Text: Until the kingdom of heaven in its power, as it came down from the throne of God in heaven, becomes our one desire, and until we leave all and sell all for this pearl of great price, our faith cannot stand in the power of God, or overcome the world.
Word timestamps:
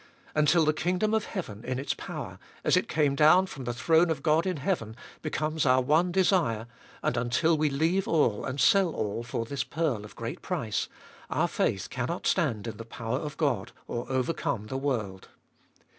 Until 0.33 0.65
the 0.65 0.73
kingdom 0.73 1.13
of 1.13 1.25
heaven 1.25 1.63
in 1.63 1.77
its 1.77 1.93
power, 1.93 2.39
as 2.63 2.75
it 2.75 2.87
came 2.89 3.13
down 3.13 3.45
from 3.45 3.65
the 3.65 3.71
throne 3.75 4.09
of 4.09 4.23
God 4.23 4.47
in 4.47 4.57
heaven, 4.57 4.95
becomes 5.21 5.63
our 5.63 5.79
one 5.79 6.11
desire, 6.11 6.65
and 7.03 7.15
until 7.15 7.55
we 7.55 7.69
leave 7.69 8.07
all 8.07 8.43
and 8.43 8.59
sell 8.59 8.95
all 8.95 9.21
for 9.21 9.45
this 9.45 9.63
pearl 9.63 10.03
of 10.03 10.15
great 10.15 10.41
price, 10.41 10.87
our 11.29 11.47
faith 11.47 11.87
cannot 11.91 12.25
stand 12.25 12.65
in 12.65 12.77
the 12.77 12.83
power 12.83 13.19
of 13.19 13.37
God, 13.37 13.73
or 13.87 14.07
overcome 14.11 14.65
the 14.65 14.75
world. 14.77 15.27